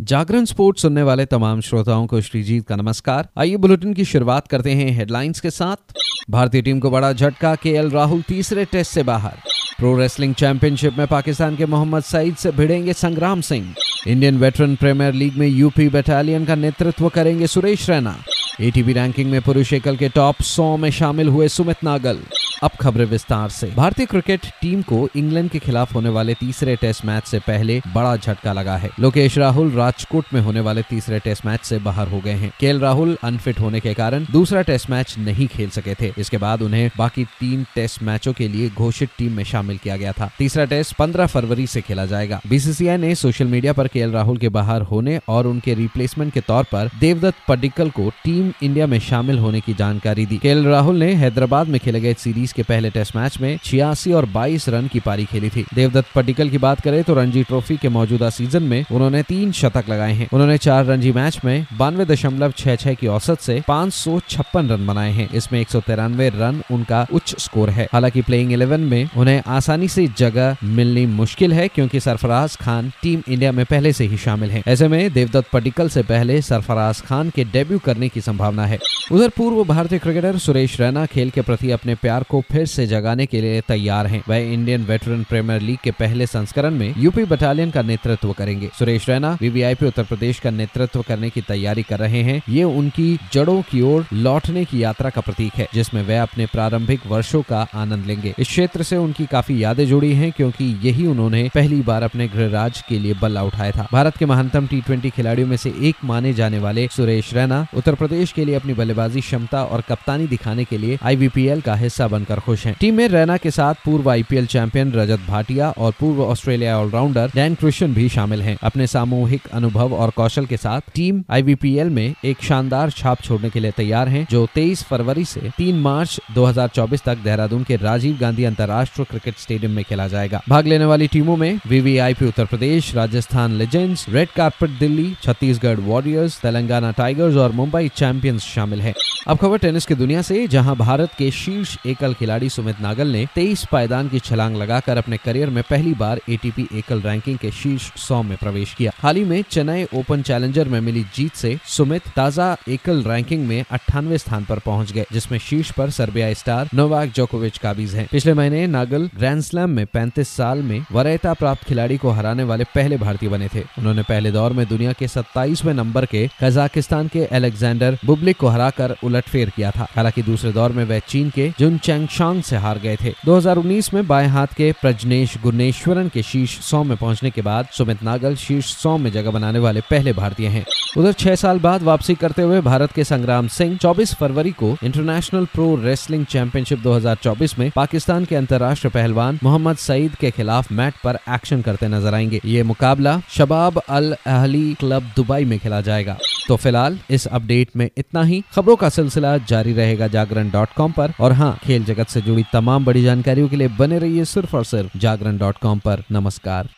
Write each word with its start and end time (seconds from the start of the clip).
जागरण 0.00 0.44
sports 0.44 0.82
सुनने 0.82 1.02
वाले 1.02 1.24
तमाम 1.26 1.60
श्रोताओं 1.60 2.06
को 2.06 2.20
श्रीजीत 2.20 2.66
का 2.68 2.76
नमस्कार। 2.76 3.28
आइए 3.38 3.56
बुलेटिन 3.56 3.92
की 3.94 4.04
शुरुआत 4.04 4.48
करते 4.48 4.70
हैं 4.70 4.88
हेडलाइंस 4.90 5.40
के 5.40 5.50
साथ। 5.50 5.92
भारतीय 6.30 6.62
टीम 6.62 6.80
को 6.80 6.90
बड़ा 6.90 7.12
झटका 7.12 7.54
के 7.54 7.70
एल 7.70 7.90
राहुल 7.90 8.22
तीसरे 8.22 8.64
टेस्ट 8.64 8.92
से 8.92 9.02
बाहर। 9.02 9.36
प्रो 9.78 9.96
रेसलिंग 9.98 10.34
चैंपियनशिप 10.34 10.98
में 10.98 11.06
पाकिस्तान 11.06 11.56
के 11.56 11.66
मोहम्मद 11.66 12.02
सईद 12.02 12.36
से 12.36 12.50
भिड़ेंगे 12.50 12.92
Sangram 12.92 13.40
Singh. 13.40 13.74
Indian 14.06 14.38
veteran 14.38 14.74
premier 14.76 15.12
league 15.12 15.36
में 15.36 15.46
यूपी 15.46 15.88
बटालियन 15.88 16.44
का 16.44 16.54
नेतृत्व 16.54 17.08
करेंगे 17.08 17.46
सुरेश 17.46 17.90
रैना। 17.90 18.16
एटीपी 18.60 18.92
रैंकिंग 18.92 19.30
में 19.30 19.40
पुरुष 19.42 19.72
एकल 19.72 19.96
के 19.96 20.08
टॉप 20.08 20.42
सौ 20.42 20.76
में 20.76 20.90
शामिल 20.90 21.28
हुए 21.28 21.48
सुमित 21.48 21.84
नागल। 21.84 22.18
अब 22.62 22.70
खबरें 22.80 23.04
विस्तार 23.04 23.48
से। 23.48 23.66
भारतीय 23.66 24.06
क्रिकेट 24.06 24.40
टीम 24.60 24.82
को 24.82 25.08
इंग्लैंड 25.16 25.50
के 25.50 25.58
खिलाफ 25.58 25.94
होने 25.94 26.08
वाले 26.08 26.34
तीसरे 26.34 26.76
टेस्ट 26.76 27.04
मैच 27.04 27.24
से 27.24 27.38
पहले 27.38 27.80
बड़ा 27.94 28.16
झटका 28.16 28.52
लगा 28.52 28.76
है। 28.76 28.90
लोकेश 29.00 29.38
राहुल 29.38 29.70
राजकोट 29.70 30.24
में 30.34 30.40
होने 30.40 30.60
वाले 30.60 30.82
तीसरे 30.82 31.18
टेस्ट 31.18 31.46
मैच 31.46 31.60
से 31.60 31.78
बाहर 31.78 32.08
हो 32.08 32.20
गए 32.20 32.32
हैं। 32.32 32.52
केल 32.60 32.80
राहुल 32.80 33.16
अनफिट 33.24 33.60
होने 33.60 33.80
के 33.80 33.94
कारण 33.94 34.26
दूसरा 34.32 34.62
टेस्ट 34.62 34.90
मैच 34.90 35.14
नहीं 35.18 35.46
खेल 35.46 35.70
सके 35.70 35.94
थे। 35.94 36.12
इसके 36.18 36.36
बाद 36.36 36.62
उन्हें 36.62 36.90
बाकी 36.98 37.24
तीन 37.24 37.66
टेस्ट 37.74 38.02
मैचों 38.02 38.32
के 38.32 38.48
लिए 38.48 38.68
घोषित 38.68 39.10
टीम 39.18 39.32
में 39.32 39.44
शामिल 39.44 39.78
किया 39.78 39.96
गया 39.96 40.12
था। 40.12 40.30
तीसरा 40.38 40.64
टेस्ट 40.64 40.94
पंद्रह 40.94 41.26
फरवरी 41.26 41.66
से 41.66 41.80
खेला 41.80 42.06
जाएगा। 42.06 42.40
बीसीसीआई 42.48 42.96
ने 42.96 43.14
सोशल 43.14 43.46
मीडिया 43.46 43.72
पर 43.72 43.88
के 43.88 44.06
राहुल 44.12 44.38
के 44.38 44.48
बाहर 44.48 44.82
होने 44.82 45.18
और 45.28 45.46
उनके 45.46 45.74
रिप्लेसमेंट 45.74 46.32
के 46.32 46.40
तौर 46.40 46.64
पर 46.64 46.90
देवदत्त 47.00 47.44
पडिक्कल 47.48 47.90
को 47.90 48.08
टीम 48.24 48.52
इंडिया 48.62 48.86
में 48.86 48.98
शामिल 49.00 49.38
होने 49.38 49.60
की 49.60 49.74
जानकारी 49.74 50.26
दी। 50.26 50.36
के 50.36 50.54
राहुल 50.70 50.96
ने 50.96 51.12
हैदराबाद 51.14 51.68
में 51.68 51.80
खेले 51.80 52.00
गए 52.00 52.14
सीरीज़ 52.14 52.50
सीरीज़ 52.52 52.56
के 52.56 52.62
पहले 52.62 52.90
टेस्ट 52.90 53.16
मैच 53.16 53.38
में 53.40 53.58
छियासी 53.64 54.12
और 54.12 54.26
22 54.26 54.68
रन 54.68 54.88
की 54.88 55.00
पारी 55.00 55.24
खेली 55.24 55.50
थी। 55.50 55.64
देवदत्त 55.74 56.12
पटिकल 56.14 56.50
की 56.50 56.58
बात 56.58 56.80
करें 56.80 57.02
तो 57.04 57.14
रणजी 57.14 57.42
ट्रॉफी 57.42 57.76
के 57.76 57.88
मौजूदा 57.88 58.30
सीज़न 58.30 58.62
में 58.62 58.84
उन्होंने 58.92 59.22
तीन 59.22 59.52
शतक 59.52 59.88
लगाए 59.88 60.12
हैं। 60.12 60.28
उन्होंने 60.32 60.58
चार 60.58 60.84
रणजी 60.84 61.12
मैच 61.12 61.40
में 61.44 61.66
बानवे 61.78 62.04
दशमलव 62.04 62.52
छह 62.58 62.76
छह 62.76 62.94
की 62.94 63.06
औसत 63.06 63.40
से 63.40 63.62
पाँच 63.68 63.92
सौ 63.92 64.18
छप्पन 64.28 64.68
रन 64.68 64.86
बनाए 64.86 65.12
हैं। 65.12 65.28
इसमें 65.30 65.60
एक 65.60 65.70
सौ 65.70 65.80
तिरानवे 65.80 66.28
रन 66.28 66.62
उनका 66.70 67.06
उच्च 67.12 67.34
स्कोर 67.38 67.70
है। 67.70 67.88
हालाँकि 67.92 68.22
प्लेइंग 68.22 68.52
इलेवन 68.52 68.80
में 68.80 69.08
उन्हें 69.16 69.42
आसानी 69.46 69.88
से 69.88 70.06
जगह 70.18 70.56
मिलनी 70.64 71.06
मुश्किल 71.06 71.52
है 71.52 71.68
क्योंकि 71.68 72.00
सरफराज 72.00 72.56
खान 72.56 72.92
टीम 73.02 73.22
इंडिया 73.28 73.52
में 73.52 73.64
पहले 73.66 73.92
से 73.92 74.06
ही 74.06 74.16
शामिल 74.16 74.50
है। 74.50 74.62
ऐसे 74.68 74.88
में 74.88 75.12
देवदत्त 75.12 75.50
पटिकल 75.52 75.88
से 75.88 76.02
पहले 76.02 76.40
सरफराज 76.42 77.00
खान 77.00 77.30
के 77.30 77.44
डेब्यू 77.44 77.78
करने 77.78 78.08
की 78.08 78.20
संभावना 78.20 78.66
है। 78.66 78.78
उधर 79.12 79.28
पूर्व 79.28 79.64
भारतीय 79.64 79.98
क्रिकेटर 79.98 80.38
सुरेश 80.38 80.80
रैना 80.80 81.04
खेल 81.06 81.30
के 81.30 81.40
प्रति 81.42 81.70
अपने 81.70 81.94
प्यार 81.94 82.22
को 82.22 82.40
फिर 82.50 82.66
से 82.66 82.86
जगाने 82.86 83.26
के 83.26 83.40
लिए 83.40 83.60
तैयार 83.60 84.06
हैं। 84.06 84.22
वह 84.28 84.52
इंडियन 84.52 84.84
वेटरन 84.84 85.22
प्रीमियर 85.22 85.60
लीग 85.60 85.78
के 85.84 85.90
पहले 85.90 86.26
संस्करण 86.26 86.74
में 86.74 86.94
यूपी 86.98 87.24
बटालियन 87.24 87.70
का 87.70 87.82
नेतृत्व 87.82 88.32
करेंगे। 88.32 88.70
सुरेश 88.78 89.08
रैना 89.08 89.36
वीवीआईपी 89.40 89.86
उत्तर 89.86 90.04
प्रदेश 90.04 90.38
का 90.38 90.50
नेतृत्व 90.50 91.02
करने 91.02 91.30
की 91.30 91.40
तैयारी 91.40 91.82
कर 91.82 91.98
रहे 91.98 92.22
हैं। 92.22 92.40
ये 92.48 92.64
उनकी 92.64 93.18
जड़ों 93.32 93.60
की 93.62 93.80
ओर 93.82 94.06
लौटने 94.12 94.64
की 94.64 94.82
यात्रा 94.82 95.10
का 95.10 95.20
प्रतीक 95.20 95.54
है, 95.54 95.68
जिसमें 95.74 96.02
वह 96.02 96.22
अपने 96.22 96.46
प्रारंभिक 96.46 97.06
वर्षो 97.06 97.42
का 97.42 97.66
आनंद 97.74 98.06
लेंगे। 98.06 98.34
इस 98.38 98.48
क्षेत्र 98.48 98.82
से 98.82 98.96
उनकी 98.96 99.26
काफ़ी 99.26 99.62
यादें 99.62 99.86
जुड़ी 99.86 100.12
हैं, 100.12 100.30
क्योंकि 100.32 100.64
यही 100.82 101.06
उन्होंने 101.06 101.48
पहली 101.54 101.80
बार 101.82 102.02
अपने 102.02 102.28
गृह 102.28 102.50
राज्य 102.50 102.82
के 102.88 102.98
लिए 102.98 103.14
बल्ला 103.22 103.42
उठाया 103.42 103.70
था। 103.70 103.86
भारत 103.92 104.16
के 104.16 104.26
महानतम 104.26 104.66
टी 104.66 105.10
खिलाड़ियों 105.10 105.48
में 105.48 105.56
से 105.56 105.72
एक 105.82 106.04
माने 106.04 106.32
जाने 106.32 106.58
वाले 106.58 106.88
सुरेश 106.92 107.32
रैना 107.34 107.66
उत्तर 107.76 107.94
प्रदेश 107.94 108.32
के 108.32 108.44
लिए 108.44 108.54
अपनी 108.54 108.74
बल्लेबाजी 108.74 109.20
क्षमता 109.20 109.62
और 109.64 109.80
कप्तानी 109.80 110.26
दिखाने 110.26 110.64
के 110.64 110.78
लिए 110.78 110.98
आईवीपीएल 111.02 111.60
का 111.60 111.74
हिस्सा 111.74 112.08
बनकर 112.08 112.31
खुश 112.40 112.66
हैं। 112.66 112.74
टीम 112.80 112.94
में 112.94 113.06
रैना 113.08 113.36
के 113.36 113.50
साथ 113.50 113.74
पूर्व 113.84 114.10
आईपीएल 114.10 114.46
चैंपियन 114.46 114.92
रजत 114.92 115.20
भाटिया 115.28 115.70
और 115.70 115.92
पूर्व 116.00 116.22
ऑस्ट्रेलिया 116.22 116.78
ऑलराउंडर 116.78 117.30
डैन 117.34 117.54
क्रिश्चियन 117.54 117.94
भी 117.94 118.08
शामिल 118.08 118.42
हैं। 118.42 118.56
अपने 118.62 118.86
सामूहिक 118.86 119.46
अनुभव 119.52 119.94
और 119.94 120.10
कौशल 120.16 120.46
के 120.46 120.56
साथ 120.56 120.90
टीम 120.94 121.22
आईवीपीएल 121.30 121.90
में 121.90 122.14
एक 122.24 122.42
शानदार 122.42 122.90
छाप 122.92 123.22
छोड़ने 123.22 123.50
के 123.50 123.60
लिए 123.60 123.70
तैयार 123.72 124.08
है, 124.08 124.26
जो 124.30 124.46
तेईस 124.54 124.82
फरवरी 124.82 125.24
से 125.24 125.50
तीन 125.56 125.80
मार्च 125.80 126.18
दो 126.34 126.44
हज़ार 126.44 126.68
चौबीस 126.68 127.02
तक 127.04 127.18
देहरादून 127.24 127.62
के 127.62 127.76
राजीव 127.78 128.16
गांधी 128.20 128.44
अंतर्राष्ट्रीय 128.44 129.06
क्रिकेट 129.10 129.38
स्टेडियम 129.38 129.72
में 129.72 129.84
खेला 129.84 130.06
जाएगा 130.08 130.40
भाग 130.48 130.66
लेने 130.66 130.84
वाली 130.84 131.06
टीमों 131.08 131.36
में 131.36 131.60
VVIP 131.66 132.26
Uttar 132.26 132.44
Pradesh, 132.46 132.94
Rajasthan 132.94 133.52
legends, 133.52 134.06
red 134.08 134.28
carpet 134.36 134.78
Delhi, 134.78 135.12
Chhattisgarh 135.22 135.80
warriors, 135.82 136.40
Telangana 136.42 136.90
tigers 136.92 137.36
और 137.36 137.52
मुंबई 137.52 137.88
चैंपियंस 137.96 138.42
शामिल 138.44 138.80
है 138.80 138.94
अब 139.28 139.38
खबर 139.38 139.58
टेनिस 139.58 139.86
की 139.86 139.94
दुनिया 139.94 140.22
से, 140.22 140.46
जहाँ 140.48 140.74
भारत 140.76 141.10
के 141.18 141.30
शीर्ष 141.32 141.76
एकल 141.86 142.14
खिलाड़ी 142.22 142.48
सुमित 142.48 142.80
नागल 142.80 143.08
ने 143.08 143.24
23 143.36 143.64
पायदान 143.72 144.08
की 144.08 144.18
छलांग 144.18 144.56
लगाकर 144.56 144.96
अपने 144.96 145.16
करियर 145.16 145.50
में 145.50 145.62
पहली 145.70 145.94
बार 145.94 146.20
एटीपी 146.28 146.66
एकल 146.74 147.00
रैंकिंग 147.00 147.38
के 147.38 147.50
शीर्ष 147.50 147.90
सौ 147.98 148.22
में 148.22 148.36
प्रवेश 148.36 148.74
किया। 148.74 148.92
हाल 148.98 149.16
ही 149.16 149.24
में 149.24 149.42
चेन्नई 149.50 149.86
ओपन 149.94 150.22
चैलेंजर 150.22 150.68
में 150.68 150.80
मिली 150.80 151.02
जीत 151.16 151.34
से 151.34 151.58
सुमित 151.66 152.02
ताज़ा 152.16 152.56
एकल 152.68 153.02
रैंकिंग 153.02 153.46
में 153.46 153.64
अट्ठानवे 153.70 154.18
स्थान 154.18 154.44
पर 154.44 154.58
पहुँच 154.58 154.92
गए, 154.92 155.04
जिसमें 155.12 155.38
शीर्ष 155.38 155.70
पर 155.70 155.90
सर्बिया 155.90 156.32
स्टार 156.32 156.68
नोवाक 156.74 157.12
जोकोविच 157.12 157.58
काबिज 157.58 157.94
हैं। 157.94 158.06
पिछले 158.12 158.34
महीने 158.34 158.66
नागल 158.66 159.08
ग्रैंड 159.16 159.42
स्लैम 159.42 159.70
में 159.70 159.86
35 159.86 160.28
साल 160.28 160.62
में 160.62 160.84
वरीयता 160.92 161.32
प्राप्त 161.32 161.64
खिलाड़ी 161.64 161.96
को 161.96 162.10
हराने 162.10 162.44
वाले 162.44 162.64
पहले 162.74 162.96
भारतीय 162.96 163.28
बने 163.28 163.48
थे। 163.54 163.64
उन्होंने 163.78 164.02
पहले 164.02 164.30
दौर 164.30 164.52
में 164.52 164.66
दुनिया 164.68 164.92
के 164.92 165.08
सत्ताईसवें 165.08 165.74
नंबर 165.74 166.06
के 166.06 166.26
कजाकिस्तान 166.42 167.08
के 167.08 167.24
अलेक्जेंडर 167.32 167.98
बुबलिक 168.04 168.36
को 168.36 168.48
हराकर 168.48 168.96
उलटफेर 169.04 169.50
किया 169.50 169.70
था। 169.70 169.88
हालाँकि 169.96 170.22
दूसरे 170.22 170.52
दौर 170.52 170.72
में 170.72 170.84
वह 170.84 170.98
चीन 171.08 171.30
के 171.30 171.50
जुन 171.58 171.78
चैंगशांग 172.02 172.42
से 172.42 172.56
हार 172.56 172.78
गए 172.78 172.96
थे। 172.96 173.12
2019 173.26 173.92
में 173.94 174.06
बाएँ 174.06 174.28
हाथ 174.28 174.46
के 174.46 174.72
प्रजनेश 174.72 175.36
गुनेश्वरन 175.42 176.08
के 176.08 176.22
शीर्ष 176.22 176.58
सौ 176.60 176.82
में 176.84 176.96
पहुँचने 176.96 177.30
के 177.30 177.42
बाद 177.42 177.66
सुमित 177.72 178.02
नागल 178.02 178.34
शीर्ष 178.36 178.74
सौ 178.76 178.96
में 178.98 179.10
जगह 179.12 179.30
बनाने 179.30 179.58
वाले 179.58 179.80
पहले 179.80 180.12
भारतीय 180.12 180.48
हैं। 180.48 180.64
उधर 180.98 181.12
छह 181.12 181.34
साल 181.34 181.58
बाद 181.58 181.82
वापसी 181.82 182.14
करते 182.14 182.42
हुए 182.42 182.60
भारत 182.60 182.92
के 182.92 183.04
संग्राम 183.04 183.48
सिंह 183.48 183.76
24 183.76 184.14
फरवरी 184.14 184.50
को 184.50 184.76
इंटरनेशनल 184.84 185.44
प्रो 185.44 185.74
रेसलिंग 185.76 186.26
चैंपियनशिप 186.26 186.82
2024 186.82 187.58
में 187.58 187.70
पाकिस्तान 187.76 188.24
के 188.24 188.36
अंतर्राष्ट्रीय 188.36 188.90
पहलवान 188.90 189.38
मोहम्मद 189.42 189.76
सईद 189.76 190.14
के 190.14 190.30
खिलाफ 190.30 190.72
मैट 190.72 190.94
पर 191.04 191.18
एक्शन 191.28 191.62
करते 191.62 191.88
नज़र 191.88 192.14
आएँगे। 192.14 192.40
ये 192.44 192.62
मुकाबला 192.62 193.20
शबाब 193.28 193.78
अल 193.78 194.12
अहली 194.26 194.74
क्लब 194.74 195.10
दुबई 195.16 195.44
में 195.44 195.58
खेला 195.58 195.80
जाएगा। 195.80 196.16
तो 196.48 196.56
फ़िलहाल 196.56 196.98
इस 197.10 197.26
अपडेट 197.26 197.68
में 197.76 197.88
इतना 197.98 198.22
ही। 198.22 198.42
खबरों 198.54 198.76
का 198.76 198.88
सिलसिला 198.88 199.36
जारी 199.38 199.72
रहेगा 199.72 200.06
जागरण 200.06 200.50
डॉट 200.50 200.68
कॉम 200.76 200.92
और 201.20 201.32
हाँ 201.32 201.58
खेल 201.64 201.84
जगत 201.92 202.08
से 202.08 202.20
जुड़ी 202.20 202.44
तमाम 202.52 202.84
बड़ी 202.84 203.02
जानकारियों 203.02 203.48
के 203.48 203.56
लिए 203.56 203.68
बने 203.68 203.98
रहिए 203.98 204.24
सिर्फ़ 204.24 204.56
और 204.56 204.64
सिर्फ़ 204.64 204.98
जागरण 204.98 205.38
डॉट 205.38 205.58
कॉम 205.58 205.78
पर। 205.78 206.04
नमस्कार। 206.12 206.68